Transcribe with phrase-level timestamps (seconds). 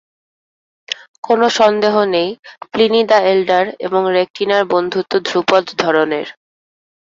[1.23, 2.29] কোনো সন্দহ নেই,
[2.71, 6.27] প্লিনি দ্য এল্ডার এবং রেকটিনার বন্ধুত্ব ধ্রুপদ ধরনের।